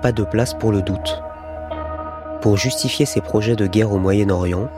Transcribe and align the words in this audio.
pas 0.00 0.12
de 0.12 0.24
place 0.24 0.54
pour 0.54 0.72
le 0.72 0.82
doute. 0.82 1.22
Pour 2.40 2.56
justifier 2.56 3.06
ses 3.06 3.20
projets 3.20 3.56
de 3.56 3.66
guerre 3.66 3.92
au 3.92 3.98
Moyen-Orient, 3.98 4.68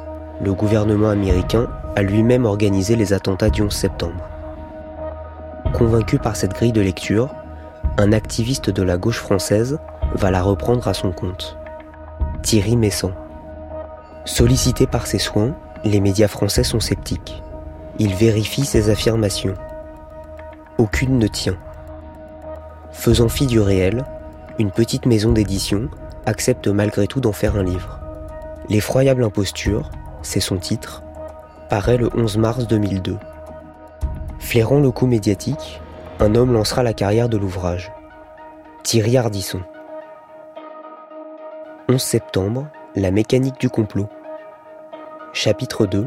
le 0.40 0.52
gouvernement 0.52 1.10
américain 1.10 1.68
a 1.94 2.02
lui-même 2.02 2.44
organisé 2.44 2.96
les 2.96 3.12
attentats 3.12 3.50
du 3.50 3.62
11 3.62 3.72
septembre. 3.72 4.28
Convaincu 5.72 6.18
par 6.18 6.36
cette 6.36 6.54
grille 6.54 6.72
de 6.72 6.80
lecture, 6.80 7.30
un 7.98 8.12
activiste 8.12 8.70
de 8.70 8.82
la 8.82 8.96
gauche 8.96 9.20
française 9.20 9.78
va 10.14 10.30
la 10.30 10.42
reprendre 10.42 10.88
à 10.88 10.94
son 10.94 11.12
compte. 11.12 11.56
Thierry 12.42 12.76
Messan. 12.76 13.12
Sollicité 14.24 14.86
par 14.86 15.06
ses 15.06 15.18
soins, 15.18 15.54
les 15.84 16.00
médias 16.00 16.28
français 16.28 16.64
sont 16.64 16.80
sceptiques. 16.80 17.42
Ils 17.98 18.14
vérifient 18.14 18.64
ses 18.64 18.90
affirmations. 18.90 19.54
Aucune 20.78 21.18
ne 21.18 21.26
tient. 21.26 21.56
Faisant 22.92 23.28
fi 23.28 23.46
du 23.46 23.60
réel, 23.60 24.04
une 24.58 24.70
petite 24.70 25.06
maison 25.06 25.32
d'édition 25.32 25.88
accepte 26.26 26.68
malgré 26.68 27.06
tout 27.06 27.20
d'en 27.20 27.32
faire 27.32 27.56
un 27.56 27.62
livre. 27.62 28.00
L'effroyable 28.68 29.24
imposture, 29.24 29.90
c'est 30.22 30.40
son 30.40 30.56
titre, 30.56 31.02
paraît 31.68 31.96
le 31.96 32.10
11 32.14 32.36
mars 32.38 32.66
2002. 32.66 33.16
Flairant 34.38 34.80
le 34.80 34.90
coup 34.90 35.06
médiatique, 35.06 35.80
un 36.20 36.34
homme 36.34 36.52
lancera 36.52 36.82
la 36.82 36.92
carrière 36.92 37.28
de 37.28 37.36
l'ouvrage. 37.36 37.92
Thierry 38.82 39.16
Ardisson. 39.16 39.62
11 41.88 42.00
septembre, 42.00 42.68
la 42.94 43.10
mécanique 43.10 43.58
du 43.58 43.68
complot. 43.68 44.08
Chapitre 45.32 45.86
2. 45.86 46.06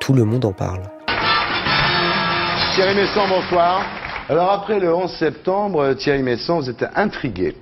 Tout 0.00 0.12
le 0.12 0.24
monde 0.24 0.44
en 0.44 0.52
parle. 0.52 0.82
Thierry 2.74 2.94
bonsoir. 3.28 3.84
Alors 4.32 4.50
après 4.50 4.80
le 4.80 4.94
11 4.94 5.12
septembre, 5.12 5.92
Thierry 5.92 6.22
Messan, 6.22 6.58
vous 6.58 6.70
êtes 6.70 6.86
intrigué 6.94 7.54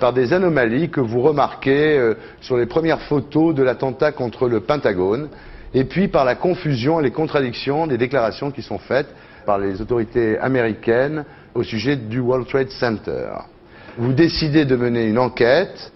par 0.00 0.12
des 0.12 0.32
anomalies 0.32 0.90
que 0.90 0.98
vous 0.98 1.22
remarquez 1.22 1.96
euh, 1.96 2.14
sur 2.40 2.56
les 2.56 2.66
premières 2.66 3.02
photos 3.02 3.54
de 3.54 3.62
l'attentat 3.62 4.10
contre 4.10 4.48
le 4.48 4.58
Pentagone, 4.58 5.28
et 5.72 5.84
puis 5.84 6.08
par 6.08 6.24
la 6.24 6.34
confusion 6.34 6.98
et 6.98 7.04
les 7.04 7.12
contradictions 7.12 7.86
des 7.86 7.98
déclarations 7.98 8.50
qui 8.50 8.62
sont 8.62 8.78
faites 8.80 9.06
par 9.46 9.60
les 9.60 9.80
autorités 9.80 10.40
américaines 10.40 11.24
au 11.54 11.62
sujet 11.62 11.94
du 11.94 12.18
World 12.18 12.48
Trade 12.48 12.70
Center. 12.70 13.28
Vous 13.96 14.12
décidez 14.12 14.64
de 14.64 14.74
mener 14.74 15.06
une 15.06 15.20
enquête 15.20 15.92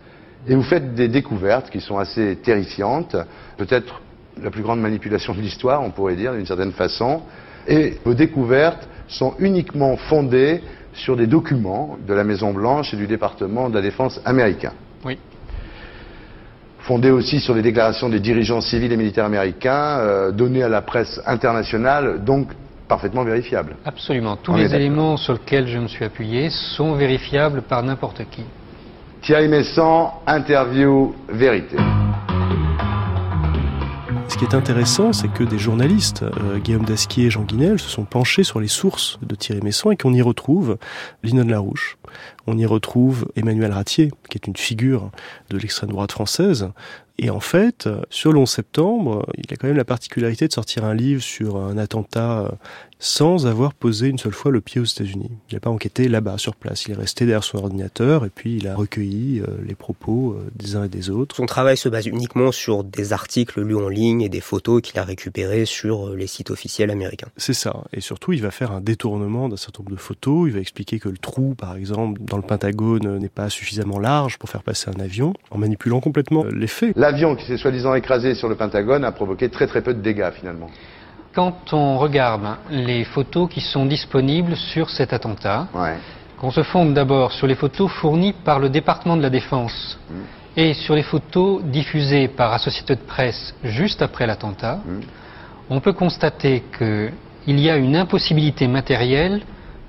et 0.46 0.54
vous 0.54 0.62
faites 0.62 0.94
des 0.94 1.08
découvertes 1.08 1.68
qui 1.68 1.80
sont 1.80 1.98
assez 1.98 2.36
terrifiantes, 2.44 3.16
peut-être 3.56 4.00
la 4.40 4.52
plus 4.52 4.62
grande 4.62 4.80
manipulation 4.80 5.34
de 5.34 5.40
l'histoire, 5.40 5.82
on 5.82 5.90
pourrait 5.90 6.14
dire 6.14 6.32
d'une 6.32 6.46
certaine 6.46 6.70
façon, 6.70 7.22
et 7.66 7.98
vos 8.04 8.14
découvertes 8.14 8.88
sont 9.08 9.34
uniquement 9.38 9.96
fondées 9.96 10.62
sur 10.92 11.16
des 11.16 11.26
documents 11.26 11.96
de 12.06 12.14
la 12.14 12.24
Maison 12.24 12.52
Blanche 12.52 12.92
et 12.94 12.96
du 12.96 13.06
département 13.06 13.68
de 13.68 13.74
la 13.74 13.82
Défense 13.82 14.20
américain. 14.24 14.72
Oui. 15.04 15.18
Fondées 16.80 17.10
aussi 17.10 17.40
sur 17.40 17.54
des 17.54 17.62
déclarations 17.62 18.08
des 18.08 18.20
dirigeants 18.20 18.60
civils 18.60 18.92
et 18.92 18.96
militaires 18.96 19.24
américains, 19.24 19.98
euh, 19.98 20.30
données 20.30 20.62
à 20.62 20.68
la 20.68 20.82
presse 20.82 21.20
internationale, 21.26 22.24
donc 22.24 22.48
parfaitement 22.88 23.24
vérifiables. 23.24 23.74
Absolument. 23.84 24.36
Tous 24.36 24.52
On 24.52 24.56
les 24.56 24.74
éléments 24.74 25.16
sur 25.16 25.32
lesquels 25.34 25.66
je 25.66 25.78
me 25.78 25.88
suis 25.88 26.04
appuyé 26.04 26.48
sont 26.50 26.94
vérifiables 26.94 27.62
par 27.62 27.82
n'importe 27.82 28.22
qui. 28.30 28.44
Thierry 29.22 29.48
Messan, 29.48 30.12
interview 30.26 31.14
vérité. 31.28 31.76
Ce 34.28 34.36
qui 34.36 34.44
est 34.44 34.54
intéressant, 34.54 35.12
c'est 35.12 35.28
que 35.28 35.44
des 35.44 35.58
journalistes, 35.58 36.22
euh, 36.22 36.58
Guillaume 36.58 36.84
Dasquier 36.84 37.26
et 37.26 37.30
Jean 37.30 37.42
Guinel, 37.42 37.78
se 37.78 37.88
sont 37.88 38.04
penchés 38.04 38.42
sur 38.42 38.60
les 38.60 38.68
sources 38.68 39.18
de 39.22 39.34
Thierry 39.34 39.60
Messan 39.62 39.92
et 39.92 39.96
qu'on 39.96 40.12
y 40.12 40.20
retrouve 40.20 40.78
Lino 41.22 41.44
de 41.44 41.50
Larouche, 41.50 41.96
on 42.46 42.58
y 42.58 42.66
retrouve 42.66 43.30
Emmanuel 43.36 43.72
Ratier, 43.72 44.10
qui 44.28 44.38
est 44.38 44.46
une 44.46 44.56
figure 44.56 45.10
de 45.50 45.58
l'extrême 45.58 45.90
droite 45.90 46.12
française. 46.12 46.70
Et 47.18 47.30
en 47.30 47.40
fait, 47.40 47.86
euh, 47.86 48.00
sur 48.10 48.32
le 48.32 48.38
11 48.38 48.48
septembre, 48.48 49.26
il 49.36 49.52
a 49.52 49.56
quand 49.56 49.68
même 49.68 49.76
la 49.76 49.84
particularité 49.84 50.48
de 50.48 50.52
sortir 50.52 50.84
un 50.84 50.94
livre 50.94 51.22
sur 51.22 51.56
un 51.56 51.78
attentat 51.78 52.40
euh, 52.40 52.48
sans 52.98 53.46
avoir 53.46 53.74
posé 53.74 54.08
une 54.08 54.18
seule 54.18 54.32
fois 54.32 54.50
le 54.50 54.60
pied 54.60 54.80
aux 54.80 54.84
États-Unis. 54.84 55.30
Il 55.50 55.54
n'a 55.54 55.60
pas 55.60 55.70
enquêté 55.70 56.08
là-bas, 56.08 56.38
sur 56.38 56.56
place. 56.56 56.86
Il 56.86 56.92
est 56.92 56.96
resté 56.96 57.26
derrière 57.26 57.44
son 57.44 57.58
ordinateur 57.58 58.24
et 58.24 58.30
puis 58.30 58.56
il 58.56 58.68
a 58.68 58.74
recueilli 58.74 59.40
euh, 59.40 59.46
les 59.66 59.74
propos 59.74 60.32
euh, 60.32 60.50
des 60.54 60.76
uns 60.76 60.84
et 60.84 60.88
des 60.88 61.10
autres. 61.10 61.36
Son 61.36 61.46
travail 61.46 61.76
se 61.76 61.88
base 61.88 62.06
uniquement 62.06 62.52
sur 62.52 62.84
des 62.84 63.12
articles 63.12 63.60
lus 63.60 63.76
en 63.76 63.88
ligne 63.88 64.22
et 64.22 64.28
des 64.28 64.40
photos 64.40 64.80
qu'il 64.80 64.98
a 64.98 65.04
récupérées 65.04 65.66
sur 65.66 66.10
les 66.10 66.26
sites 66.26 66.50
officiels 66.50 66.90
américains. 66.90 67.28
C'est 67.36 67.54
ça. 67.54 67.84
Et 67.92 68.00
surtout, 68.00 68.32
il 68.32 68.40
va 68.40 68.50
faire 68.50 68.72
un 68.72 68.80
détournement 68.80 69.48
d'un 69.48 69.56
certain 69.56 69.82
nombre 69.82 69.92
de 69.92 70.00
photos. 70.00 70.48
Il 70.48 70.54
va 70.54 70.60
expliquer 70.60 70.98
que 70.98 71.08
le 71.08 71.18
trou, 71.18 71.54
par 71.54 71.76
exemple, 71.76 72.20
dans 72.22 72.36
le 72.36 72.42
Pentagone 72.42 73.18
n'est 73.18 73.28
pas 73.28 73.50
suffisamment 73.50 73.98
large 73.98 74.38
pour 74.38 74.48
faire 74.48 74.62
passer 74.62 74.90
un 74.90 75.00
avion, 75.00 75.34
en 75.50 75.58
manipulant 75.58 76.00
complètement 76.00 76.44
euh, 76.44 76.50
les 76.50 76.66
faits. 76.66 76.96
L'avion 77.06 77.36
qui 77.36 77.44
s'est 77.44 77.56
soi-disant 77.56 77.94
écrasé 77.94 78.34
sur 78.34 78.48
le 78.48 78.56
Pentagone 78.56 79.04
a 79.04 79.12
provoqué 79.12 79.48
très 79.48 79.68
très 79.68 79.80
peu 79.80 79.94
de 79.94 80.00
dégâts 80.00 80.32
finalement. 80.32 80.68
Quand 81.32 81.72
on 81.72 81.98
regarde 81.98 82.42
les 82.68 83.04
photos 83.04 83.48
qui 83.48 83.60
sont 83.60 83.86
disponibles 83.86 84.56
sur 84.56 84.90
cet 84.90 85.12
attentat, 85.12 85.68
Ouais. 85.72 85.94
qu'on 86.36 86.50
se 86.50 86.64
fonde 86.64 86.94
d'abord 86.94 87.30
sur 87.30 87.46
les 87.46 87.54
photos 87.54 87.88
fournies 87.92 88.32
par 88.32 88.58
le 88.58 88.70
département 88.70 89.16
de 89.16 89.22
la 89.22 89.30
Défense 89.30 90.00
Mm. 90.10 90.14
et 90.62 90.74
sur 90.74 90.96
les 90.96 91.04
photos 91.04 91.62
diffusées 91.62 92.26
par 92.26 92.52
Associated 92.54 92.98
Press 93.06 93.54
juste 93.62 94.02
après 94.02 94.26
l'attentat, 94.26 94.80
Mm. 94.84 95.00
on 95.70 95.78
peut 95.78 95.92
constater 95.92 96.64
qu'il 96.76 97.60
y 97.60 97.70
a 97.70 97.76
une 97.76 97.94
impossibilité 97.94 98.66
matérielle 98.66 99.42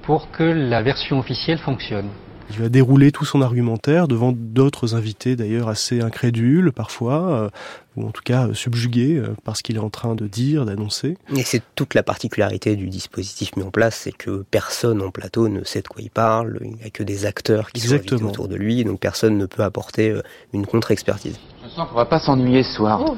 pour 0.04 0.30
que 0.30 0.44
la 0.44 0.84
version 0.84 1.18
officielle 1.18 1.58
fonctionne. 1.58 2.10
Il 2.50 2.60
va 2.60 2.70
dérouler 2.70 3.12
tout 3.12 3.26
son 3.26 3.42
argumentaire 3.42 4.08
devant 4.08 4.34
d'autres 4.34 4.96
invités, 4.96 5.36
d'ailleurs 5.36 5.68
assez 5.68 6.02
incrédules 6.02 6.72
parfois, 6.72 7.30
euh, 7.30 7.50
ou 7.98 8.08
en 8.08 8.12
tout 8.12 8.22
cas 8.24 8.48
euh, 8.48 8.54
subjugués 8.54 9.18
euh, 9.18 9.36
par 9.44 9.58
ce 9.58 9.64
qu'il 9.64 9.76
est 9.76 9.80
en 9.80 9.90
train 9.90 10.16
de 10.16 10.28
dire, 10.28 10.66
d'annoncer. 10.66 11.18
Et 11.36 11.44
c'est 11.44 11.62
toute 11.76 11.94
la 11.94 12.04
particularité 12.04 12.76
du 12.76 12.88
dispositif 12.88 13.56
mis 13.58 13.64
en 13.64 13.72
place, 13.72 13.96
c'est 14.04 14.12
que 14.12 14.46
personne 14.50 15.02
en 15.02 15.12
plateau 15.12 15.50
ne 15.50 15.64
sait 15.64 15.82
de 15.82 15.88
quoi 15.88 16.02
il 16.02 16.12
parle, 16.12 16.60
il 16.62 16.76
n'y 16.76 16.84
a 16.84 16.90
que 16.90 17.04
des 17.04 17.26
acteurs 17.26 17.72
qui 17.72 17.82
sont 17.82 17.96
invités 17.96 18.16
autour 18.16 18.48
de 18.48 18.56
lui, 18.56 18.84
donc 18.84 19.00
personne 19.00 19.38
ne 19.38 19.46
peut 19.46 19.64
apporter 19.64 20.12
euh, 20.12 20.22
une 20.54 20.66
contre-expertise. 20.66 21.40
Je 21.64 21.70
sens 21.70 21.90
qu'on 21.90 21.96
va 21.96 22.06
pas 22.06 22.20
s'ennuyer 22.20 22.64
ce 22.64 22.74
soir. 22.74 23.04
Oh, 23.06 23.18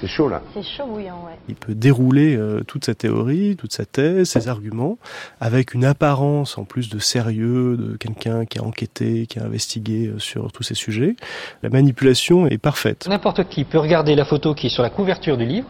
C'est 0.00 0.08
chaud 0.08 0.28
là. 0.28 0.42
c'est 0.52 0.62
chaud 0.62 0.86
bouillant, 0.86 1.24
ouais. 1.24 1.38
Il 1.48 1.54
peut 1.54 1.74
dérouler 1.74 2.36
euh, 2.36 2.62
toute 2.66 2.84
sa 2.84 2.94
théorie, 2.94 3.56
toute 3.56 3.72
sa 3.72 3.86
thèse, 3.86 4.28
ses 4.28 4.48
arguments, 4.48 4.98
avec 5.40 5.72
une 5.72 5.86
apparence 5.86 6.58
en 6.58 6.64
plus 6.64 6.90
de 6.90 6.98
sérieux, 6.98 7.76
de 7.78 7.96
quelqu'un 7.96 8.44
qui 8.44 8.58
a 8.58 8.62
enquêté, 8.62 9.26
qui 9.26 9.38
a 9.38 9.44
investigué 9.44 10.08
euh, 10.08 10.18
sur 10.18 10.52
tous 10.52 10.62
ces 10.62 10.74
sujets. 10.74 11.16
La 11.62 11.70
manipulation 11.70 12.46
est 12.46 12.58
parfaite. 12.58 13.06
N'importe 13.08 13.48
qui 13.48 13.64
peut 13.64 13.78
regarder 13.78 14.14
la 14.14 14.26
photo 14.26 14.54
qui 14.54 14.66
est 14.66 14.70
sur 14.70 14.82
la 14.82 14.90
couverture 14.90 15.38
du 15.38 15.46
livre, 15.46 15.68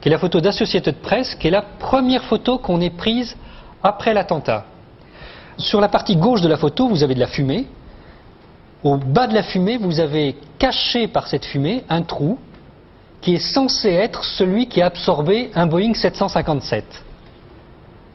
qui 0.00 0.08
est 0.08 0.12
la 0.12 0.18
photo 0.18 0.40
d'Associated 0.40 0.96
Press, 0.96 1.34
qui 1.36 1.46
est 1.46 1.50
la 1.50 1.62
première 1.62 2.24
photo 2.24 2.58
qu'on 2.58 2.80
ait 2.80 2.90
prise 2.90 3.36
après 3.82 4.12
l'attentat. 4.12 4.66
Sur 5.56 5.80
la 5.80 5.88
partie 5.88 6.16
gauche 6.16 6.42
de 6.42 6.48
la 6.48 6.58
photo, 6.58 6.88
vous 6.88 7.02
avez 7.02 7.14
de 7.14 7.20
la 7.20 7.26
fumée. 7.26 7.66
Au 8.82 8.96
bas 8.96 9.28
de 9.28 9.34
la 9.34 9.44
fumée, 9.44 9.78
vous 9.78 10.00
avez 10.00 10.36
caché 10.58 11.08
par 11.08 11.26
cette 11.26 11.44
fumée 11.44 11.84
un 11.88 12.02
trou 12.02 12.38
qui 13.22 13.34
est 13.34 13.54
censé 13.54 13.88
être 13.88 14.24
celui 14.24 14.68
qui 14.68 14.82
a 14.82 14.86
absorbé 14.86 15.50
un 15.54 15.66
Boeing 15.66 15.94
757. 15.94 16.84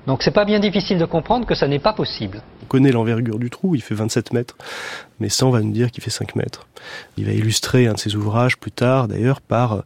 Donc 0.05 0.23
c'est 0.23 0.31
pas 0.31 0.45
bien 0.45 0.59
difficile 0.59 0.97
de 0.97 1.05
comprendre 1.05 1.45
que 1.45 1.55
ça 1.55 1.67
n'est 1.67 1.79
pas 1.79 1.93
possible. 1.93 2.41
On 2.63 2.65
connaît 2.67 2.91
l'envergure 2.91 3.39
du 3.39 3.49
trou, 3.49 3.75
il 3.75 3.81
fait 3.81 3.95
27 3.95 4.31
mètres, 4.33 4.57
mais 5.19 5.27
100 5.27 5.49
va 5.49 5.61
nous 5.61 5.71
dire 5.71 5.91
qu'il 5.91 6.03
fait 6.03 6.09
5 6.09 6.35
mètres. 6.35 6.67
Il 7.17 7.25
va 7.25 7.31
illustrer 7.31 7.87
un 7.87 7.93
de 7.93 7.99
ses 7.99 8.15
ouvrages 8.15 8.57
plus 8.57 8.71
tard, 8.71 9.07
d'ailleurs, 9.07 9.41
par 9.41 9.83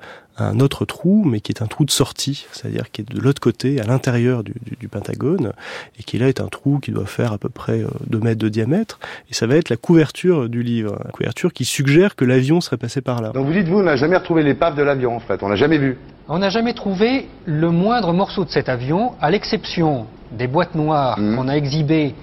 un 0.48 0.60
autre 0.60 0.86
trou, 0.86 1.24
mais 1.26 1.40
qui 1.42 1.52
est 1.52 1.62
un 1.62 1.68
trou 1.68 1.86
de 1.86 1.92
sortie, 1.92 2.46
c'est-à-dire 2.52 2.92
qui 2.92 3.02
est 3.02 3.14
de 3.14 3.20
l'autre 3.20 3.42
côté, 3.42 3.80
à 3.80 3.84
l'intérieur 3.84 4.44
du, 4.44 4.54
du- 4.66 4.76
du 4.80 4.88
Pentagone, 4.88 5.54
et 6.00 6.04
qui 6.04 6.18
là 6.18 6.28
est 6.28 6.42
un 6.42 6.48
trou 6.48 6.80
qui 6.80 6.92
doit 6.92 7.06
faire 7.06 7.34
à 7.34 7.38
peu 7.38 7.50
près 7.50 7.84
2 8.08 8.20
mètres 8.20 8.40
de 8.40 8.50
diamètre, 8.50 9.00
et 9.30 9.34
ça 9.34 9.48
va 9.48 9.56
être 9.56 9.70
la 9.70 9.78
couverture 9.78 10.50
du 10.50 10.64
livre, 10.64 10.98
la 11.06 11.12
couverture 11.12 11.54
qui 11.54 11.66
suggère 11.66 12.16
que 12.16 12.26
l'avion 12.26 12.62
serait 12.62 12.78
passé 12.78 13.02
par 13.02 13.22
là. 13.22 13.30
Donc 13.30 13.46
vous 13.48 13.54
dites, 13.54 13.68
vous, 13.68 13.80
on 13.80 13.84
n'a 13.84 13.96
jamais 13.96 14.18
retrouvé 14.18 14.44
l'épave 14.44 14.76
de 14.76 14.84
l'avion 14.84 15.16
en 15.16 15.20
fait, 15.20 15.42
on 15.44 15.48
l'a 15.50 15.56
jamais 15.56 15.78
vu. 15.78 15.98
On 16.28 16.40
n'a 16.40 16.50
jamais 16.50 16.74
trouvé 16.74 17.28
le 17.46 17.70
moindre 17.72 18.14
morceau 18.14 18.46
de 18.46 18.50
cet 18.50 18.70
avion, 18.70 19.14
à 19.22 19.30
l'exception 19.32 20.06
des 20.32 20.48
boîtes 20.48 20.76
noires 20.76 21.20
Mhm. 21.20 21.36
qu'on 21.36 21.48
a 21.50 21.54
exhibées 21.58 22.16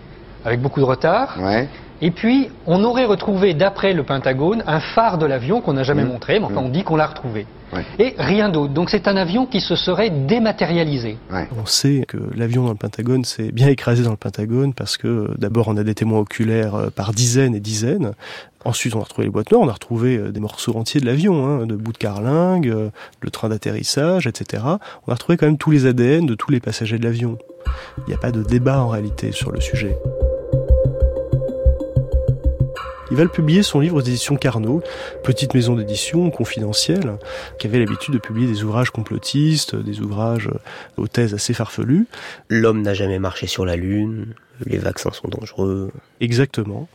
avec 0.45 0.61
beaucoup 0.63 0.81
de 0.81 0.85
retard, 0.87 1.37
Ouais. 1.43 1.69
Et 2.01 2.11
puis, 2.11 2.49
on 2.67 2.85
aurait 2.85 3.05
retrouvé, 3.07 3.55
d'après 3.55 3.93
le 3.93 4.05
Pentagone, 4.05 4.63
un 4.67 4.81
phare 4.81 5.19
de 5.19 5.27
l'avion 5.27 5.61
qu'on 5.61 5.73
n'a 5.73 5.83
jamais 5.83 6.05
Mmh. 6.05 6.09
montré, 6.09 6.39
mais 6.39 6.47
enfin, 6.47 6.61
Mmh. 6.63 6.67
on 6.67 6.69
dit 6.69 6.85
qu'on 6.85 6.97
l'a 6.97 7.07
retrouvé. 7.09 7.47
Ouais. 7.73 7.85
Et 7.99 8.15
rien 8.19 8.49
d'autre. 8.49 8.73
Donc 8.73 8.89
c'est 8.89 9.09
un 9.09 9.17
avion 9.17 9.45
qui 9.45 9.61
se 9.61 9.77
serait 9.77 10.09
dématérialisé. 10.09 11.19
On 11.61 11.67
sait 11.67 12.05
que 12.09 12.17
l'avion 12.35 12.63
dans 12.65 12.71
le 12.71 12.77
Pentagone 12.77 13.25
s'est 13.25 13.53
bien 13.53 13.69
écrasé 13.69 14.03
dans 14.03 14.11
le 14.13 14.17
Pentagone 14.17 14.73
parce 14.73 14.97
que 14.97 15.31
d'abord 15.37 15.69
on 15.69 15.77
a 15.77 15.85
des 15.85 15.95
témoins 15.95 16.21
oculaires 16.21 16.75
euh, 16.77 16.89
par 16.89 17.13
dizaines 17.13 17.55
et 17.55 17.61
dizaines. 17.61 18.13
Ensuite 18.65 18.95
on 18.97 19.01
a 19.01 19.03
retrouvé 19.05 19.27
les 19.27 19.31
boîtes 19.31 19.53
noires, 19.53 19.63
on 19.65 19.69
a 19.69 19.73
retrouvé 19.75 20.17
euh, 20.17 20.33
des 20.33 20.41
morceaux 20.41 20.75
entiers 20.79 21.03
de 21.03 21.07
l'avion, 21.07 21.47
hein, 21.47 21.67
de 21.67 21.77
bouts 21.77 21.93
de 21.93 21.99
carlingue, 21.99 22.69
euh, 22.69 22.89
le 23.21 23.29
train 23.31 23.51
d'atterrissage, 23.51 24.27
etc. 24.27 24.63
On 25.07 25.11
a 25.13 25.15
retrouvé 25.15 25.37
quand 25.37 25.45
même 25.47 25.59
tous 25.59 25.71
les 25.71 25.85
ADN 25.85 26.25
de 26.25 26.35
tous 26.35 26.51
les 26.51 26.61
passagers 26.61 26.99
de 26.99 27.05
l'avion. 27.05 27.37
Il 27.99 28.05
n'y 28.09 28.15
a 28.15 28.19
pas 28.19 28.31
de 28.33 28.43
débat 28.43 28.81
en 28.81 28.89
réalité 28.89 29.31
sur 29.31 29.53
le 29.53 29.61
sujet. 29.61 29.95
Il 33.11 33.17
va 33.17 33.23
le 33.23 33.31
publier 33.31 33.63
son 33.63 33.81
livre 33.81 33.97
aux 33.97 34.01
éditions 34.01 34.37
Carnot, 34.37 34.83
petite 35.25 35.55
maison 35.55 35.75
d'édition 35.75 36.31
confidentielle, 36.31 37.17
qui 37.59 37.67
avait 37.67 37.79
l'habitude 37.79 38.13
de 38.13 38.19
publier 38.19 38.47
des 38.47 38.65
ouvrages 38.65 38.91
complotistes, 38.91 39.75
des 39.75 40.01
ouvrages 40.01 40.49
euh, 40.49 40.59
aux 40.99 41.07
thèses 41.07 41.33
assez 41.33 41.55
farfelues. 41.55 42.07
L'homme 42.51 42.83
n'a 42.83 42.93
jamais 42.93 43.19
marché 43.19 43.47
sur 43.47 43.65
la 43.65 43.77
Lune, 43.77 44.35
les 44.67 44.77
vaccins 44.77 45.11
sont 45.11 45.29
dangereux. 45.29 45.91
Exactement. 46.21 46.87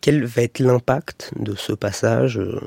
Quel 0.00 0.24
va 0.24 0.42
être 0.42 0.60
l'impact 0.60 1.32
de 1.38 1.54
ce 1.54 1.72
passage 1.72 2.38
euh, 2.38 2.60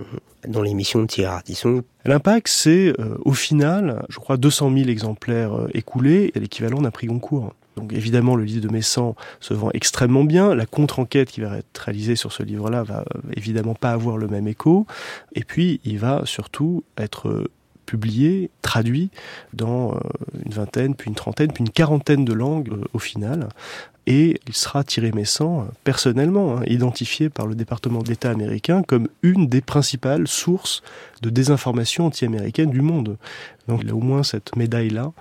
dans 0.48 0.62
l'émission 0.62 1.02
de 1.02 1.08
Thierry 1.08 1.34
Ardisson? 1.34 1.84
L'impact, 2.06 2.50
c'est 2.50 2.94
euh, 3.00 3.18
au 3.26 3.34
final, 3.34 4.06
je 4.10 4.20
crois, 4.20 4.38
200 4.38 4.72
000 4.76 4.90
exemplaires 4.90 5.54
écoulés, 5.74 6.32
l'équivalent 6.36 6.82
d'un 6.82 6.92
prix 6.92 7.08
Goncourt. 7.08 7.56
Donc 7.78 7.94
évidemment, 7.94 8.36
le 8.36 8.44
livre 8.44 8.68
de 8.68 8.72
Messan 8.72 9.16
se 9.40 9.54
vend 9.54 9.70
extrêmement 9.74 10.24
bien. 10.24 10.54
La 10.56 10.66
contre-enquête 10.66 11.30
qui 11.30 11.42
va 11.42 11.58
être 11.58 11.78
réalisée 11.78 12.16
sur 12.16 12.32
ce 12.32 12.44
livre-là 12.44 12.84
va 12.84 13.00
euh, 13.00 13.20
évidemment 13.36 13.76
pas 13.76 13.92
avoir 13.92 14.18
le 14.18 14.28
même 14.28 14.48
écho. 14.48 14.86
Et 15.34 15.44
puis, 15.44 15.80
il 15.86 16.00
va 16.00 16.22
surtout 16.26 16.84
être 16.98 17.30
euh, 17.30 17.50
publié, 17.86 18.50
traduit 18.62 19.10
dans 19.54 19.94
euh, 19.94 20.00
une 20.46 20.52
vingtaine, 20.52 20.96
puis 20.96 21.10
une 21.10 21.16
trentaine, 21.16 21.52
puis 21.52 21.64
une 21.64 21.70
quarantaine 21.70 22.26
de 22.26 22.34
langues 22.34 22.72
au 22.94 23.00
final. 23.00 23.50
Et 24.08 24.40
il 24.48 24.56
sera 24.56 24.84
Thierry 24.84 25.12
Messan, 25.12 25.68
personnellement, 25.84 26.58
hein, 26.58 26.64
identifié 26.66 27.30
par 27.30 27.46
le 27.46 27.54
département 27.54 28.02
d'État 28.02 28.32
américain 28.32 28.82
comme 28.82 29.08
une 29.22 29.48
des 29.48 29.62
principales 29.62 30.28
sources 30.28 30.82
de 31.22 31.30
désinformation 31.30 32.08
anti-américaine 32.08 32.70
du 32.70 32.82
monde. 32.82 33.18
Donc 33.68 33.82
il 33.84 33.90
a 33.90 33.96
au 33.96 34.00
moins 34.00 34.24
cette 34.24 34.56
médaille-là. 34.56 35.12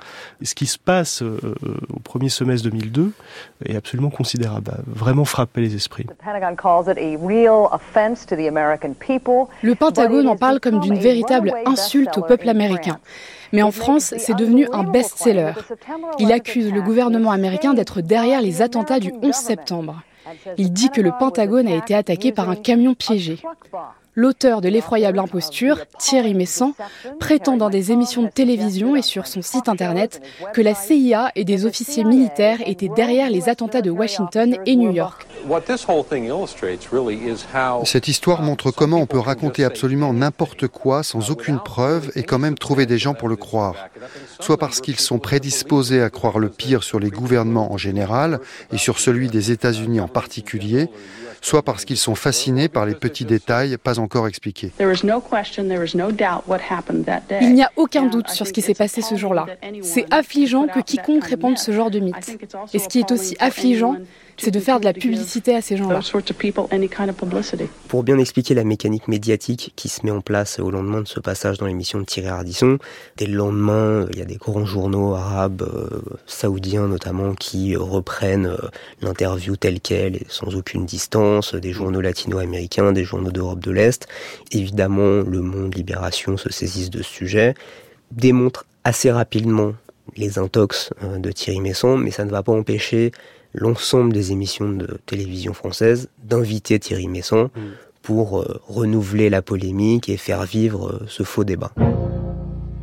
Ce 0.43 0.55
qui 0.55 0.67
se 0.67 0.79
passe 0.79 1.23
euh, 1.23 1.38
euh, 1.44 1.76
au 1.94 2.00
premier 2.00 2.29
semestre 2.29 2.69
2002 2.69 3.12
est 3.67 3.76
absolument 3.76 4.11
considérable, 4.11 4.70
a 4.70 4.79
vraiment 4.87 5.25
frappé 5.25 5.61
les 5.61 5.75
esprits. 5.75 6.06
Le 9.62 9.75
Pentagone 9.75 10.29
en 10.29 10.37
parle 10.37 10.61
comme 10.61 10.81
d'une 10.81 10.99
véritable 10.99 11.52
insulte 11.67 12.17
au 12.19 12.23
peuple 12.23 12.49
américain. 12.49 12.99
Mais 13.52 13.62
en 13.62 13.73
France, 13.73 14.14
c'est 14.17 14.35
devenu 14.35 14.69
un 14.73 14.85
best-seller. 14.85 15.52
Il 16.19 16.32
accuse 16.32 16.73
le 16.73 16.82
gouvernement 16.82 17.32
américain 17.32 17.75
d'être 17.75 18.00
derrière 18.00 18.41
les 18.41 18.62
attentats 18.62 19.00
du 19.00 19.12
11 19.23 19.35
septembre. 19.35 20.02
Il 20.58 20.73
dit 20.73 20.91
que 20.91 21.00
le 21.00 21.11
Pentagone 21.19 21.67
a 21.67 21.75
été 21.75 21.94
attaqué 21.94 22.32
par 22.32 22.49
un 22.49 22.56
camion 22.56 22.94
piégé. 22.94 23.41
L'auteur 24.17 24.61
de 24.61 24.69
l'effroyable 24.69 25.21
imposture, 25.21 25.79
Thierry 25.99 26.35
Messan, 26.35 26.73
prétend 27.21 27.57
dans 27.57 27.71
des 27.71 27.93
émissions 27.93 28.25
de 28.25 28.29
télévision 28.29 28.97
et 28.97 29.03
sur 29.03 29.29
son 29.29 29.41
site 29.41 29.69
internet 29.69 30.21
que 30.53 30.61
la 30.61 30.75
CIA 30.75 31.31
et 31.37 31.45
des 31.45 31.65
officiers 31.65 32.03
militaires 32.03 32.59
étaient 32.67 32.89
derrière 32.89 33.31
les 33.31 33.49
attentats 33.49 33.83
de 33.83 33.91
Washington 33.91 34.57
et 34.67 34.75
New 34.75 34.91
York. 34.91 35.29
Cette 37.85 38.09
histoire 38.09 38.43
montre 38.43 38.73
comment 38.73 38.99
on 38.99 39.07
peut 39.07 39.19
raconter 39.19 39.62
absolument 39.62 40.12
n'importe 40.12 40.67
quoi 40.67 41.05
sans 41.05 41.31
aucune 41.31 41.61
preuve 41.61 42.11
et 42.17 42.25
quand 42.25 42.41
même 42.41 42.59
trouver 42.59 42.87
des 42.87 42.99
gens 42.99 43.15
pour 43.15 43.29
le 43.29 43.37
croire. 43.37 43.77
Soit 44.41 44.59
parce 44.59 44.81
qu'ils 44.81 44.99
sont 44.99 45.21
prédisposés 45.21 46.03
à 46.03 46.11
croire 46.11 46.41
le 46.41 46.49
pire 46.49 46.83
sur 46.83 46.99
les 46.99 47.11
gouvernements 47.11 47.73
en 47.73 47.77
général 47.77 48.41
et 48.73 48.79
sur 48.79 48.99
celui 48.99 49.29
des 49.29 49.53
États-Unis 49.53 50.01
en 50.01 50.09
particulier, 50.09 50.89
soit 51.40 51.62
parce 51.62 51.84
qu'ils 51.84 51.96
sont 51.96 52.14
fascinés 52.14 52.69
par 52.69 52.87
les 52.87 52.94
petits 52.94 53.25
détails 53.25 53.76
pas 53.78 53.98
encore 53.98 54.26
expliqués. 54.28 54.72
Il 57.40 57.54
n'y 57.54 57.62
a 57.62 57.72
aucun 57.76 58.06
doute 58.06 58.28
sur 58.28 58.46
ce 58.46 58.52
qui 58.52 58.62
s'est 58.62 58.75
passé 58.75 59.02
ce 59.02 59.16
jour-là. 59.16 59.46
C'est 59.82 60.06
affligeant 60.12 60.66
que 60.66 60.81
quiconque 60.81 61.25
réponde 61.25 61.58
ce 61.58 61.72
genre 61.72 61.90
de 61.90 62.00
mythe. 62.00 62.38
Et 62.75 62.78
ce 62.78 62.88
qui 62.88 63.00
est 63.00 63.10
aussi 63.10 63.37
affligeant, 63.40 63.96
c'est 64.40 64.50
de 64.50 64.60
faire 64.60 64.81
de 64.81 64.84
la 64.84 64.92
publicité 64.92 65.54
à 65.54 65.60
ces 65.60 65.76
gens-là. 65.76 66.00
Pour 67.88 68.02
bien 68.02 68.19
expliquer 68.19 68.54
la 68.54 68.64
mécanique 68.64 69.08
médiatique 69.08 69.72
qui 69.76 69.88
se 69.88 70.04
met 70.04 70.10
en 70.10 70.20
place 70.20 70.58
au 70.58 70.70
lendemain 70.70 71.02
de 71.02 71.08
ce 71.08 71.20
passage 71.20 71.58
dans 71.58 71.66
l'émission 71.66 72.00
de 72.00 72.04
Thierry 72.04 72.28
Ardisson, 72.28 72.78
dès 73.16 73.26
le 73.26 73.34
lendemain, 73.34 74.06
il 74.12 74.19
y 74.19 74.22
a 74.22 74.25
des 74.25 74.37
grands 74.37 74.64
journaux 74.64 75.14
arabes, 75.14 75.62
euh, 75.62 76.00
saoudiens 76.26 76.88
notamment, 76.88 77.34
qui 77.34 77.75
euh, 77.75 77.81
reprennent 77.81 78.46
euh, 78.46 78.56
l'interview 79.02 79.56
telle 79.56 79.81
qu'elle, 79.81 80.16
et 80.16 80.26
sans 80.28 80.54
aucune 80.56 80.87
distance, 80.87 81.54
des 81.54 81.72
journaux 81.72 82.00
latino-américains, 82.00 82.92
des 82.92 83.04
journaux 83.04 83.31
d'Europe 83.31 83.60
de 83.60 83.70
l'Est. 83.70 84.08
Évidemment, 84.52 85.22
Le 85.22 85.40
Monde, 85.40 85.75
Libération 85.75 86.37
se 86.37 86.50
saisissent 86.50 86.90
de 86.90 87.02
ce 87.02 87.10
sujet, 87.10 87.54
démontrent 88.10 88.64
assez 88.84 89.10
rapidement 89.10 89.75
les 90.16 90.38
intox 90.38 90.90
euh, 91.02 91.19
de 91.19 91.31
Thierry 91.32 91.60
Messon, 91.60 91.96
mais 91.96 92.10
ça 92.10 92.25
ne 92.25 92.31
va 92.31 92.42
pas 92.42 92.52
empêcher 92.52 93.12
l'ensemble 93.55 94.12
des 94.12 94.32
émissions 94.32 94.70
de 94.70 94.99
télévision 95.06 95.52
françaises 95.52 96.08
d'inviter 96.23 96.79
Thierry 96.79 97.08
Messon 97.08 97.50
pour 98.02 98.41
euh, 98.41 98.61
renouveler 98.67 99.31
la 99.31 99.43
polémique 99.43 100.08
et 100.08 100.17
faire 100.17 100.44
vivre 100.44 100.88
euh, 100.88 101.06
ce 101.08 101.23
faux 101.23 101.44
débat. 101.44 101.73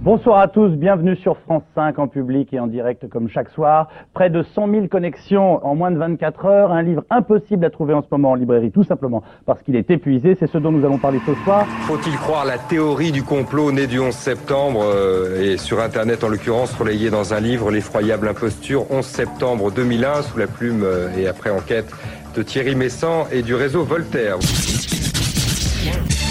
Bonsoir 0.08 0.40
à 0.40 0.48
tous, 0.48 0.70
bienvenue 0.70 1.18
sur 1.18 1.38
France 1.40 1.64
5 1.76 2.00
en 2.00 2.08
public 2.08 2.54
et 2.54 2.62
en 2.62 2.68
direct 2.68 3.10
comme 3.10 3.28
chaque 3.28 3.50
soir. 3.50 3.90
Près 4.14 4.30
de 4.30 4.42
100 4.42 4.72
000 4.72 4.88
connexions 4.88 5.60
en 5.66 5.76
moins 5.76 5.92
de 5.92 5.98
24 5.98 6.46
heures, 6.46 6.72
un 6.72 6.82
livre 6.82 7.04
impossible 7.10 7.66
à 7.66 7.70
trouver 7.70 7.94
en 7.94 8.02
ce 8.02 8.08
moment 8.10 8.32
en 8.32 8.36
librairie 8.36 8.72
tout 8.72 8.86
simplement 8.86 9.22
parce 9.46 9.62
qu'il 9.64 9.76
est 9.76 9.92
épuisé, 9.92 10.38
c'est 10.40 10.48
ce 10.48 10.60
dont 10.60 10.72
nous 10.72 10.86
allons 10.86 10.98
parler 10.98 11.20
ce 11.26 11.34
soir. 11.44 11.66
Faut-il 11.88 12.16
croire 12.16 12.46
la 12.46 12.58
théorie 12.58 13.12
du 13.12 13.22
complot 13.22 13.74
né 13.74 13.86
du 13.86 14.00
11 14.00 14.14
septembre 14.14 14.80
euh, 14.82 15.42
et 15.42 15.58
sur 15.58 15.82
Internet 15.82 16.24
en 16.24 16.30
l'occurrence 16.30 16.74
relayée 16.76 17.10
dans 17.10 17.34
un 17.34 17.42
livre, 17.42 17.70
L'effroyable 17.70 18.30
imposture, 18.30 18.90
11 18.90 19.06
septembre 19.06 19.74
2001 19.74 20.22
sous 20.22 20.38
la 20.38 20.48
plume 20.48 20.84
euh, 20.86 21.10
et 21.18 21.28
après 21.28 21.50
enquête 21.50 21.92
de 22.34 22.44
Thierry 22.44 22.76
Messan 22.76 23.26
et 23.30 23.42
du 23.42 23.56
réseau 23.56 23.84
Voltaire. 23.84 24.38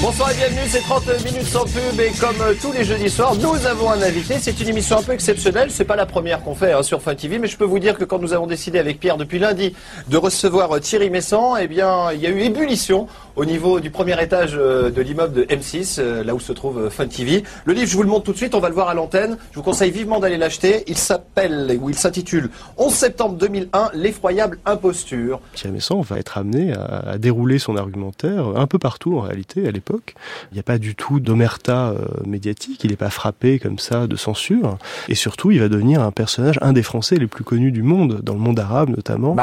Bonsoir 0.03 0.31
et 0.31 0.35
bienvenue, 0.35 0.69
c'est 0.69 0.83
30 0.83 1.25
minutes 1.25 1.47
sans 1.47 1.65
pub 1.65 1.99
et 1.99 2.11
comme 2.21 2.39
euh, 2.43 2.53
tous 2.61 2.71
les 2.71 2.85
jeudis 2.85 3.09
soirs, 3.09 3.35
nous 3.35 3.67
avons 3.67 3.91
un 3.91 4.03
invité. 4.03 4.39
C'est 4.39 4.61
une 4.61 4.69
émission 4.69 4.99
un 4.99 5.03
peu 5.03 5.13
exceptionnelle, 5.13 5.71
c'est 5.71 5.87
pas 5.87 5.97
la 5.97 6.05
première 6.05 6.43
qu'on 6.43 6.55
fait 6.55 6.73
hein, 6.73 6.83
sur 6.83 7.01
Fun 7.01 7.15
TV, 7.15 7.39
mais 7.39 7.49
je 7.49 7.57
peux 7.57 7.65
vous 7.65 7.79
dire 7.79 7.97
que 7.97 8.05
quand 8.05 8.19
nous 8.19 8.35
avons 8.35 8.47
décidé 8.47 8.79
avec 8.79 9.01
Pierre 9.01 9.17
depuis 9.17 9.39
lundi 9.39 9.75
de 10.09 10.17
recevoir 10.19 10.71
euh, 10.77 10.81
Thierry 10.81 11.09
Messan, 11.09 11.57
eh 11.59 11.67
bien, 11.67 12.13
il 12.13 12.21
y 12.21 12.27
a 12.27 12.31
eu 12.31 12.41
ébullition 12.41 13.09
au 13.37 13.45
niveau 13.45 13.81
du 13.81 13.91
premier 13.91 14.21
étage 14.23 14.53
euh, 14.55 14.91
de 14.91 15.01
l'immeuble 15.03 15.35
de 15.35 15.43
M6, 15.45 15.97
euh, 15.99 16.25
là 16.25 16.35
où 16.35 16.41
se 16.41 16.53
trouve 16.53 16.79
euh, 16.79 16.91
Fun 16.91 17.07
TV. 17.07 17.45
Le 17.65 17.73
livre, 17.73 17.87
je 17.87 17.97
vous 17.97 18.03
le 18.03 18.09
montre 18.09 18.25
tout 18.25 18.33
de 18.33 18.37
suite, 18.37 18.55
on 18.55 18.61
va 18.61 18.69
le 18.69 18.75
voir 18.75 18.89
à 18.89 18.95
l'antenne. 18.95 19.37
Je 19.53 19.57
vous 19.57 19.63
conseille 19.63 19.91
vivement 19.91 20.19
d'aller 20.19 20.39
l'acheter. 20.39 20.85
Il 20.87 20.97
s'appelle, 20.97 21.79
ou 21.81 21.91
il 21.91 21.95
s'intitule 21.95 22.51
11 22.79 22.93
septembre 22.93 23.37
2001, 23.37 23.91
l'effroyable 23.95 24.59
imposture. 24.65 25.41
Thierry 25.55 25.75
Messan 25.75 26.01
va 26.01 26.19
être 26.19 26.39
amené 26.39 26.73
à, 26.73 27.11
à 27.11 27.19
dérouler 27.19 27.59
son 27.59 27.77
argumentaire 27.77 28.47
un 28.57 28.67
peu 28.67 28.79
partout 28.79 29.19
en 29.19 29.21
réalité 29.21 29.69
à 29.69 29.71
l'époque. 29.71 30.15
Il 30.51 30.55
n'y 30.55 30.61
a 30.61 30.63
pas 30.63 30.79
du 30.79 30.95
tout 30.95 31.21
d'omerta 31.21 31.91
euh, 31.91 32.07
médiatique, 32.27 32.83
il 32.85 32.91
n'est 32.91 32.97
pas 32.97 33.11
frappé 33.11 33.59
comme 33.59 33.79
ça 33.79 34.07
de 34.07 34.17
censure. 34.17 34.79
Et 35.09 35.15
surtout, 35.15 35.51
il 35.51 35.61
va 35.61 35.69
devenir 35.69 36.03
un 36.03 36.13
personnage, 36.13 36.59
un 36.63 36.73
des 36.73 36.83
Français 36.83 37.17
les 37.17 37.27
plus 37.27 37.45
connus 37.45 37.73
du 37.73 37.83
monde, 37.83 38.21
dans 38.23 38.35
le 38.35 38.41
monde 38.41 38.59
arabe 38.59 38.91
notamment. 38.91 39.35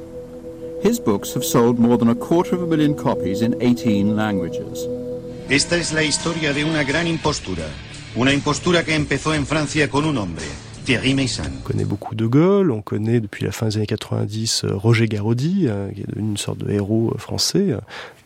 His 0.82 0.98
books 0.98 1.34
have 1.34 1.44
sold 1.44 1.78
more 1.78 1.98
than 1.98 2.08
a 2.08 2.14
quarter 2.14 2.56
of 2.56 2.62
a 2.62 2.66
million 2.66 2.94
copies 2.94 3.42
in 3.42 3.54
18 3.60 4.16
languages. 4.16 4.88
Esta 5.50 5.76
es 5.76 5.92
la 5.92 6.02
historia 6.02 6.52
de 6.52 6.64
una 6.64 6.82
gran 6.84 7.06
impostura. 7.06 7.66
Una 8.16 8.32
impostura 8.32 8.82
que 8.84 8.94
empezó 8.94 9.34
en 9.34 9.46
Francia 9.46 9.90
con 9.90 10.04
un 10.04 10.16
hombre, 10.18 10.46
On 11.59 11.67
connaît 11.67 11.85
beaucoup 11.85 12.15
De 12.15 12.25
Gaulle, 12.25 12.71
on 12.71 12.81
connaît 12.81 13.19
depuis 13.19 13.45
la 13.45 13.51
fin 13.51 13.67
des 13.67 13.77
années 13.77 13.85
90 13.85 14.63
euh, 14.63 14.75
Roger 14.75 15.07
Garaudy, 15.07 15.65
euh, 15.67 15.89
qui 15.91 16.01
est 16.01 16.07
devenu 16.07 16.29
une 16.29 16.37
sorte 16.37 16.59
de 16.59 16.71
héros 16.71 17.11
euh, 17.13 17.17
français, 17.17 17.75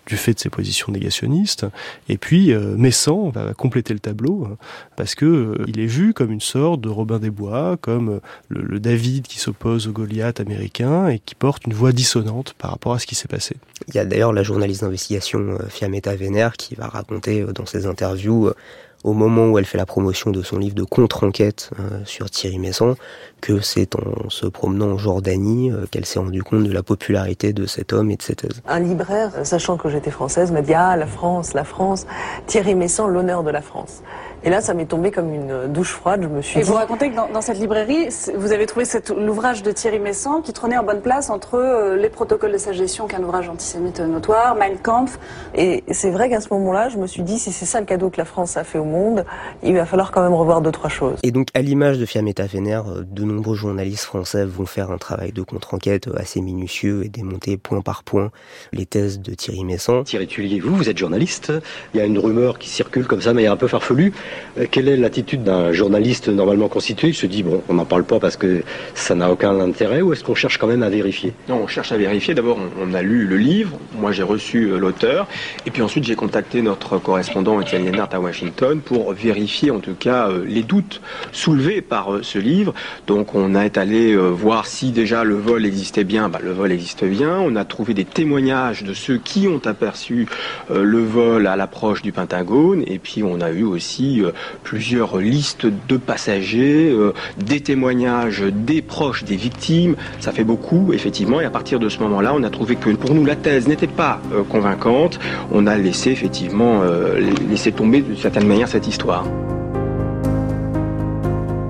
du 0.05 0.17
fait 0.17 0.34
de 0.34 0.39
ses 0.39 0.50
positions 0.50 0.91
négationnistes. 0.91 1.65
Et 2.10 2.17
puis 2.17 2.51
euh, 2.51 2.75
Messan 2.77 3.29
va 3.29 3.53
compléter 3.53 3.93
le 3.93 4.00
tableau, 4.00 4.46
hein, 4.46 4.58
parce 4.96 5.15
que 5.15 5.25
euh, 5.25 5.65
il 5.67 5.79
est 5.79 5.88
vu 5.88 6.13
comme 6.13 6.32
une 6.32 6.41
sorte 6.41 6.82
de 6.82 6.89
Robin 6.89 7.20
des 7.20 7.29
Bois, 7.29 7.77
comme 7.79 8.10
euh, 8.10 8.20
le, 8.50 8.62
le 8.62 8.79
David 8.79 9.27
qui 9.27 9.39
s'oppose 9.39 9.88
au 9.88 9.91
Goliath 9.91 10.39
américain 10.39 11.08
et 11.08 11.20
qui 11.20 11.36
porte 11.36 11.65
une 11.65 11.74
voix 11.74 11.91
dissonante 11.91 12.53
par 12.58 12.72
rapport 12.72 12.93
à 12.93 13.00
ce 13.00 13.05
qui 13.05 13.15
s'est 13.15 13.27
passé. 13.27 13.55
Il 13.88 13.96
y 13.96 14.00
a 14.00 14.05
d'ailleurs 14.05 14.34
la 14.34 14.43
journaliste 14.43 14.82
d'investigation 14.82 15.39
euh, 15.39 15.67
Fiametta 15.70 16.15
Vénère 16.15 16.53
qui 16.53 16.75
va 16.75 16.88
raconter 16.88 17.41
euh, 17.41 17.51
dans 17.51 17.65
ses 17.65 17.86
interviews 17.86 18.48
euh, 18.48 18.55
au 19.03 19.13
moment 19.13 19.50
où 19.50 19.57
elle 19.57 19.65
fait 19.65 19.77
la 19.77 19.86
promotion 19.86 20.31
de 20.31 20.41
son 20.41 20.57
livre 20.57 20.75
de 20.75 20.83
contre-enquête 20.83 21.69
euh, 21.79 22.00
sur 22.05 22.29
Thierry 22.29 22.60
Messon, 22.60 22.95
que 23.41 23.60
c'est 23.60 23.95
en 23.95 24.29
se 24.29 24.45
promenant 24.45 24.91
en 24.91 24.98
Jordanie 24.98 25.72
euh, 25.72 25.86
qu'elle 25.91 26.05
s'est 26.05 26.19
rendue 26.19 26.43
compte 26.43 26.63
de 26.63 26.72
la 26.72 26.83
popularité 26.83 27.53
de 27.53 27.65
cet 27.65 27.93
homme 27.93 28.12
et 28.12 28.15
de 28.15 28.22
cette 28.22 28.41
thèse. 28.41 28.62
Un 28.67 28.79
libraire, 28.79 29.31
sachant 29.43 29.77
que 29.77 29.89
j'étais 29.89 30.12
française, 30.12 30.51
m'a 30.51 30.62
dit 30.62 30.74
Ah, 30.74 30.95
la 30.95 31.07
France, 31.07 31.53
la 31.53 31.63
France, 31.63 32.05
Thierry 32.48 32.75
Messon, 32.75 33.07
l'honneur 33.07 33.43
de 33.43 33.51
la 33.51 33.62
France. 33.62 34.03
Et 34.46 34.50
là, 34.50 34.60
ça 34.60 34.74
m'est 34.74 34.86
tombé 34.86 35.12
comme 35.12 35.34
une 35.34 35.72
douche 35.72 35.94
froide. 35.94 36.22
Je 36.24 36.28
me 36.28 36.42
suis 36.42 36.60
Et 36.60 36.64
vous 36.64 36.74
racontez 36.74 37.10
que 37.10 37.16
dans, 37.16 37.42
cette 37.42 37.60
librairie, 37.60 38.10
vous 38.36 38.52
avez 38.52 38.66
trouvé 38.66 38.86
l'ouvrage 39.18 39.64
de 39.64 39.72
Thierry 39.72 40.00
Messan 40.00 40.42
qui 40.42 40.52
trônait 40.52 40.78
en 40.78 40.84
bonne 40.84 41.02
place 41.02 41.30
entre 41.30 41.56
euh, 41.56 41.96
les 41.96 42.10
protocoles 42.10 42.52
de 42.52 42.58
sa 42.58 42.74
gestion, 42.74 43.08
qui 43.08 43.16
est 43.16 43.20
un 43.20 43.24
ouvrage 43.24 43.48
antisémite 43.48 44.02
notoire, 44.02 44.56
Mein 44.56 44.78
Kampf. 44.78 45.18
Et 45.56 45.84
c'est 45.92 46.12
vrai 46.12 46.30
qu'à 46.30 46.42
ce 46.42 46.50
moment-là, 46.52 46.90
je 46.90 46.98
me 46.98 47.08
suis 47.08 47.24
dit, 47.24 47.40
si 47.40 47.54
c'est 47.54 47.66
ça 47.66 47.80
le 47.80 47.86
cadeau 47.86 48.10
que 48.10 48.18
la 48.18 48.26
France 48.26 48.58
a 48.58 48.66
fait 48.66 48.80
au 48.80 48.84
monde, 48.84 49.26
il 49.64 49.76
va 49.76 49.86
falloir 49.86 50.12
quand 50.12 50.22
même 50.22 50.34
revoir 50.34 50.62
deux, 50.62 50.72
trois 50.72 50.90
choses. 50.90 51.20
Et 51.24 51.32
donc, 51.32 51.48
à 51.54 51.62
l'image 51.62 51.98
de 51.98 52.06
Fiametta 52.06 52.48
Fener, 52.48 52.82
euh, 52.86 53.04
de 53.10 53.24
nombreux 53.24 53.56
journalistes 53.56 54.04
français 54.04 54.44
vont 54.44 54.66
faire 54.66 54.92
un 54.92 54.98
travail 54.98 55.32
de 55.32 55.42
contre-enquête 55.42 56.10
assez 56.18 56.42
minutieux 56.42 57.06
et 57.06 57.10
démonter 57.10 57.56
point 57.56 57.82
par 57.82 58.04
point 58.04 58.30
les 58.74 58.86
thèses 58.86 59.22
de 59.22 59.34
Thierry 59.34 59.64
Messan. 59.64 60.04
Thierry 60.04 60.28
Tullier, 60.28 60.60
vous, 60.60 60.76
vous 60.76 60.90
êtes 60.90 60.98
journaliste. 60.98 61.54
Il 61.94 62.00
y 62.00 62.02
a 62.02 62.06
une 62.06 62.20
rumeur 62.20 62.60
qui 62.60 62.70
circule 62.70 63.08
comme 63.08 63.22
ça, 63.22 63.34
mais 63.34 63.48
un 63.48 63.56
peu 63.56 63.68
farfelue. 63.68 64.12
Euh, 64.58 64.66
quelle 64.70 64.88
est 64.88 64.98
l'attitude 64.98 65.44
d'un 65.44 65.72
journaliste 65.72 66.30
normalement 66.30 66.68
constitué 66.68 67.10
Il 67.10 67.16
se 67.16 67.25
dit, 67.25 67.44
bon, 67.44 67.63
on 67.70 67.74
n'en 67.74 67.86
parle 67.86 68.04
pas 68.04 68.20
parce 68.20 68.38
que 68.38 68.63
ça 68.94 69.16
n'a 69.16 69.32
aucun 69.32 69.60
intérêt, 69.60 70.02
ou 70.02 70.13
est-ce 70.13 70.24
qu'on 70.24 70.36
cherche 70.36 70.58
quand 70.58 70.68
même 70.68 70.84
à 70.84 70.90
vérifier? 70.90 71.34
Non, 71.50 71.62
on 71.63 71.68
cherche 71.68 71.92
à 71.92 71.98
vérifier. 71.98 72.34
D'abord, 72.34 72.60
on, 72.80 72.94
a 72.94 73.02
lu 73.02 73.25
le 73.25 73.38
livre, 73.38 73.78
moi 73.98 74.12
j'ai 74.12 74.24
reçu 74.24 74.66
euh, 74.66 74.78
l'auteur, 74.78 75.28
et 75.66 75.72
puis 75.72 75.82
ensuite 75.82 76.04
j'ai 76.04 76.16
contacté 76.16 76.62
notre 76.62 77.00
correspondant 77.00 77.60
Étienne 77.60 77.86
Lénart 77.86 78.10
à 78.12 78.20
Washington 78.20 78.80
pour 78.82 79.13
vérifier 79.13 79.72
en 79.72 79.80
tout 79.80 79.96
cas 79.96 80.30
euh, 80.30 80.46
les 80.48 80.62
doutes 80.62 81.02
soulevés 81.32 81.82
par 81.82 82.20
ce 82.22 82.38
livre. 82.38 82.74
Donc 83.08 83.34
on 83.34 83.56
est 83.56 83.78
allé 83.78 84.16
voir 84.16 84.68
si 84.68 84.92
déjà 84.92 85.24
le 85.24 85.36
vol 85.36 85.66
existait 85.66 86.04
bien, 86.04 86.30
bah, 86.30 86.40
le 86.44 86.52
vol 86.52 86.72
existe 86.72 87.04
bien. 87.04 87.40
On 87.40 87.56
a 87.56 87.66
trouvé 87.66 87.94
des 87.94 88.06
témoignages 88.06 88.84
de 88.84 88.94
ceux 88.94 89.18
qui 89.18 89.48
ont 89.48 89.62
aperçu 89.66 90.28
le 90.70 91.00
vol 91.00 91.48
à 91.48 91.56
l'approche 91.56 92.02
du 92.02 92.12
Pentagone, 92.12 92.84
et 92.86 93.00
puis 93.00 93.24
on 93.24 93.42
a 93.42 93.50
eu 93.50 93.63
aussi 93.63 94.23
plusieurs 94.63 95.18
listes 95.18 95.65
de 95.65 95.98
passagers, 95.98 96.89
euh, 96.92 97.13
des 97.38 97.62
témoignages 97.62 98.42
des 98.42 98.82
proches 98.82 99.24
des 99.24 99.36
victimes. 99.36 99.96
Ça 100.20 100.32
fait 100.32 100.44
beaucoup, 100.44 100.94
effectivement. 100.94 101.42
Et 101.42 101.46
à 101.46 101.50
partir 101.50 101.80
de 101.80 101.89
ce 101.89 102.00
moment-là, 102.00 102.34
on 102.36 102.44
a 102.44 102.50
trouvé 102.50 102.75
que 102.75 102.89
pour 102.92 103.13
nous, 103.13 103.25
la 103.25 103.36
thèse 103.36 103.68
n'était 103.68 103.88
pas 103.88 104.22
euh, 104.34 104.44
convaincante. 104.44 105.20
On 105.51 105.68
a 105.68 105.77
laissé, 105.77 106.12
effectivement, 106.12 106.82
euh, 106.84 107.32
laisser 107.50 107.72
tomber 107.72 108.01
d'une 108.01 108.18
certaine 108.18 108.48
manière 108.48 108.68
cette 108.68 108.88
histoire. 108.88 109.25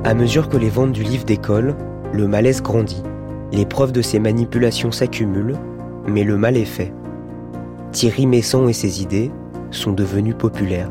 À 0.04 0.14
mesure 0.14 0.50
que 0.50 0.58
les 0.58 0.70
ventes 0.70 0.92
du 0.92 1.04
livre 1.04 1.24
décollent, 1.24 1.76
le 2.12 2.28
malaise 2.28 2.62
grandit. 2.62 3.04
Les 3.52 3.66
preuves 3.66 3.92
de 3.92 4.02
ces 4.02 4.20
manipulations 4.20 4.92
s'accumulent, 4.92 5.56
mais 6.08 6.24
le 6.24 6.38
mal 6.38 6.58
est 6.58 6.66
fait. 6.66 6.92
Thierry 7.92 8.26
Messon 8.26 8.68
et 8.68 8.74
ses 8.74 9.02
idées 9.02 9.32
sont 9.72 9.94
devenues 9.94 10.34
populaires. 10.34 10.90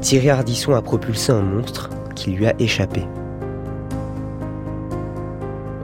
Thierry 0.00 0.30
Ardisson 0.30 0.72
a 0.72 0.80
propulsé 0.80 1.30
un 1.30 1.42
monstre 1.42 1.90
qui 2.16 2.30
lui 2.30 2.46
a 2.46 2.54
échappé. 2.58 3.02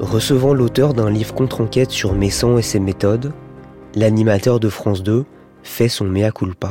Recevant 0.01 0.55
l'auteur 0.55 0.95
d'un 0.95 1.11
livre 1.11 1.35
contre-enquête 1.35 1.91
sur 1.91 2.15
Messon 2.15 2.57
et 2.57 2.63
ses 2.63 2.81
méthodes, 2.81 3.33
l'animateur 3.95 4.59
de 4.59 4.71
France 4.71 5.03
2 5.03 5.27
fait 5.63 5.89
son 5.89 6.07
mea 6.07 6.31
culpa. 6.31 6.71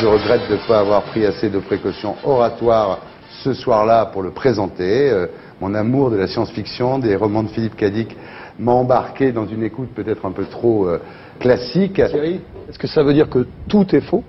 Je 0.00 0.06
regrette 0.06 0.48
de 0.50 0.54
ne 0.54 0.66
pas 0.66 0.80
avoir 0.80 1.04
pris 1.04 1.26
assez 1.26 1.48
de 1.48 1.60
précautions 1.60 2.16
oratoires 2.24 2.98
ce 3.44 3.52
soir-là 3.52 4.06
pour 4.06 4.22
le 4.22 4.30
présenter. 4.32 5.10
Euh, 5.10 5.28
mon 5.60 5.74
amour 5.74 6.10
de 6.10 6.16
la 6.16 6.26
science-fiction, 6.26 6.98
des 6.98 7.14
romans 7.14 7.44
de 7.44 7.48
Philippe 7.50 7.76
Cadic 7.76 8.16
m'a 8.58 8.72
embarqué 8.72 9.30
dans 9.30 9.46
une 9.46 9.62
écoute 9.62 9.90
peut-être 9.94 10.26
un 10.26 10.32
peu 10.32 10.46
trop 10.46 10.88
euh, 10.88 10.98
classique. 11.38 11.94
Thierry, 11.94 12.40
est-ce 12.68 12.80
que 12.80 12.88
ça 12.88 13.04
veut 13.04 13.14
dire 13.14 13.30
que 13.30 13.46
tout 13.68 13.86
est 13.94 14.00
faux? 14.00 14.24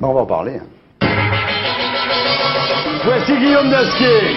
On 0.00 0.12
va 0.12 0.20
en 0.20 0.26
parler. 0.26 0.58
Hein. 0.58 0.66
Voici 3.04 3.36
Guillaume 3.36 3.68
Dasquier. 3.68 4.36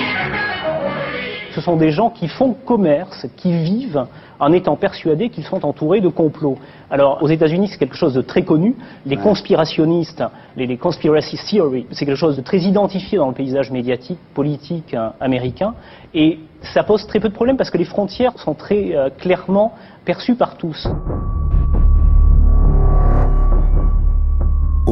Ce 1.55 1.61
sont 1.61 1.77
des 1.77 1.91
gens 1.91 2.09
qui 2.09 2.27
font 2.27 2.53
commerce, 2.53 3.27
qui 3.37 3.53
vivent 3.53 4.05
en 4.39 4.51
étant 4.51 4.75
persuadés 4.75 5.29
qu'ils 5.29 5.45
sont 5.45 5.65
entourés 5.65 6.01
de 6.01 6.09
complots. 6.09 6.57
Alors, 6.89 7.23
aux 7.23 7.29
États-Unis, 7.29 7.69
c'est 7.69 7.77
quelque 7.77 7.95
chose 7.95 8.13
de 8.13 8.21
très 8.21 8.41
connu. 8.41 8.75
Les 9.05 9.15
conspirationnistes, 9.15 10.23
les, 10.57 10.75
conspiracy 10.77 11.37
theories, 11.49 11.85
c'est 11.91 12.05
quelque 12.05 12.17
chose 12.17 12.35
de 12.35 12.41
très 12.41 12.59
identifié 12.59 13.17
dans 13.17 13.29
le 13.29 13.33
paysage 13.33 13.71
médiatique, 13.71 14.19
politique 14.33 14.93
hein, 14.93 15.13
américain. 15.21 15.75
Et 16.13 16.39
ça 16.73 16.83
pose 16.83 17.07
très 17.07 17.21
peu 17.21 17.29
de 17.29 17.33
problèmes 17.33 17.55
parce 17.55 17.69
que 17.69 17.77
les 17.77 17.85
frontières 17.85 18.37
sont 18.37 18.53
très 18.53 18.93
euh, 18.93 19.09
clairement 19.09 19.73
perçues 20.03 20.35
par 20.35 20.57
tous. 20.57 20.87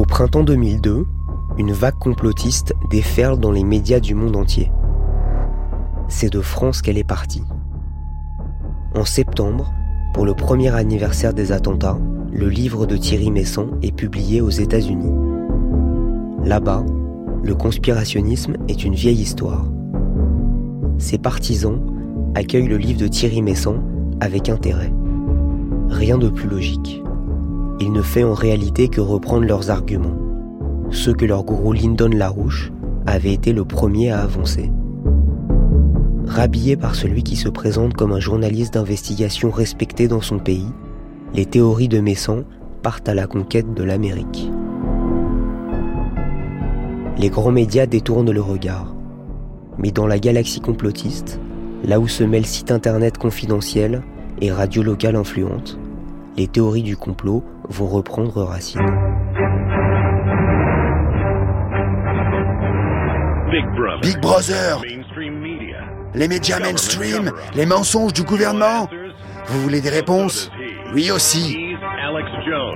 Au 0.04 0.06
printemps 0.06 0.44
2002, 0.44 1.06
une 1.56 1.72
vague 1.72 1.98
complotiste 1.98 2.74
déferle 2.90 3.38
dans 3.40 3.50
les 3.50 3.64
médias 3.64 4.00
du 4.00 4.14
monde 4.14 4.36
entier. 4.36 4.70
C'est 6.08 6.30
de 6.30 6.42
France 6.42 6.82
qu'elle 6.82 6.98
est 6.98 7.08
partie. 7.08 7.42
En 8.94 9.06
septembre, 9.06 9.72
pour 10.12 10.26
le 10.26 10.34
premier 10.34 10.68
anniversaire 10.74 11.32
des 11.32 11.52
attentats, 11.52 11.96
le 12.30 12.50
livre 12.50 12.84
de 12.84 12.98
Thierry 12.98 13.30
Messon 13.30 13.70
est 13.80 13.96
publié 13.96 14.42
aux 14.42 14.50
États-Unis. 14.50 15.14
Là-bas, 16.44 16.84
le 17.42 17.54
conspirationnisme 17.54 18.56
est 18.68 18.84
une 18.84 18.94
vieille 18.94 19.22
histoire. 19.22 19.64
Ses 20.98 21.16
partisans 21.16 21.80
accueillent 22.34 22.68
le 22.68 22.76
livre 22.76 23.00
de 23.00 23.08
Thierry 23.08 23.40
Messon 23.40 23.80
avec 24.20 24.50
intérêt. 24.50 24.92
Rien 25.88 26.18
de 26.18 26.28
plus 26.28 26.50
logique 26.50 27.03
il 27.80 27.92
ne 27.92 28.02
fait 28.02 28.24
en 28.24 28.34
réalité 28.34 28.88
que 28.88 29.00
reprendre 29.00 29.46
leurs 29.46 29.70
arguments, 29.70 30.16
ceux 30.90 31.12
que 31.12 31.24
leur 31.24 31.44
gourou 31.44 31.72
Lyndon 31.72 32.10
LaRouche 32.10 32.72
avait 33.06 33.32
été 33.32 33.52
le 33.52 33.64
premier 33.64 34.10
à 34.10 34.22
avancer. 34.22 34.70
Rhabillé 36.26 36.76
par 36.76 36.94
celui 36.94 37.22
qui 37.22 37.36
se 37.36 37.48
présente 37.48 37.94
comme 37.94 38.12
un 38.12 38.20
journaliste 38.20 38.74
d'investigation 38.74 39.50
respecté 39.50 40.08
dans 40.08 40.20
son 40.20 40.38
pays, 40.38 40.68
les 41.34 41.46
théories 41.46 41.88
de 41.88 42.00
Messan 42.00 42.44
partent 42.82 43.08
à 43.08 43.14
la 43.14 43.26
conquête 43.26 43.74
de 43.74 43.82
l'Amérique. 43.82 44.50
Les 47.18 47.28
grands 47.28 47.52
médias 47.52 47.86
détournent 47.86 48.30
le 48.30 48.40
regard. 48.40 48.94
Mais 49.78 49.90
dans 49.90 50.06
la 50.06 50.18
galaxie 50.18 50.60
complotiste, 50.60 51.40
là 51.84 52.00
où 52.00 52.08
se 52.08 52.24
mêlent 52.24 52.46
site 52.46 52.70
internet 52.70 53.18
confidentiel 53.18 54.02
et 54.40 54.50
radio 54.52 54.82
locale 54.82 55.16
influente, 55.16 55.78
les 56.36 56.48
théories 56.48 56.82
du 56.82 56.96
complot 56.96 57.42
vont 57.68 57.86
reprendre 57.86 58.42
racine. 58.42 58.80
Big 64.02 64.20
Brother, 64.20 64.80
les 66.14 66.28
médias 66.28 66.58
mainstream, 66.58 67.30
les 67.54 67.66
mensonges 67.66 68.12
du 68.12 68.22
gouvernement. 68.22 68.88
Vous 69.46 69.60
voulez 69.60 69.80
des 69.80 69.90
réponses? 69.90 70.50
Oui 70.92 71.10
aussi. 71.10 71.76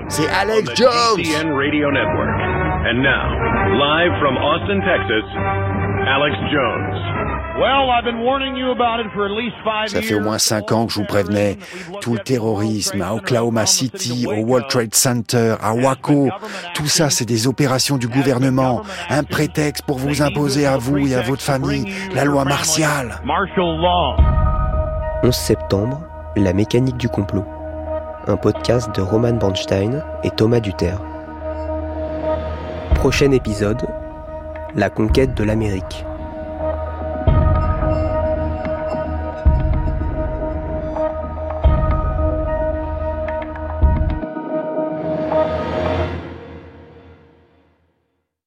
C'est 0.09 0.29
Alex 0.29 0.71
Jones. 0.77 1.19
And 2.89 3.03
now, 3.03 3.29
live 3.77 4.13
from 4.21 4.37
Austin, 4.37 4.81
Texas, 4.81 5.25
Alex 6.07 6.37
Jones. 6.53 7.18
Ça 9.89 10.01
fait 10.03 10.15
au 10.15 10.21
moins 10.21 10.39
cinq 10.39 10.71
ans 10.73 10.87
que 10.87 10.93
je 10.93 11.01
vous 11.01 11.07
prévenais. 11.07 11.59
Tout 12.01 12.13
le 12.15 12.21
terrorisme 12.21 13.03
à 13.03 13.15
Oklahoma 13.15 13.67
City, 13.67 14.27
au 14.29 14.45
World 14.47 14.69
Trade 14.69 14.95
Center, 14.95 15.57
à 15.61 15.75
Waco, 15.75 16.29
tout 16.75 16.87
ça 16.87 17.11
c'est 17.11 17.25
des 17.25 17.47
opérations 17.49 17.97
du 17.97 18.07
gouvernement, 18.09 18.83
un 19.11 19.25
prétexte 19.25 19.85
pour 19.85 19.99
vous 19.99 20.23
imposer 20.23 20.67
à 20.67 20.77
vous 20.77 20.99
et 20.99 21.15
à 21.15 21.23
votre 21.23 21.43
famille 21.43 21.93
la 22.15 22.25
loi 22.25 22.45
martiale. 22.45 23.17
11 25.25 25.35
septembre, 25.35 26.01
La 26.37 26.53
mécanique 26.53 26.97
du 26.97 27.09
complot. 27.09 27.45
Un 28.29 28.37
podcast 28.37 28.95
de 28.95 29.01
Roman 29.01 29.33
Bernstein 29.33 30.05
et 30.23 30.31
Thomas 30.31 30.61
Duterre. 30.61 31.01
Prochain 32.95 33.33
épisode, 33.33 33.83
La 34.77 34.91
conquête 34.91 35.35
de 35.35 35.43
l'Amérique. 35.45 36.05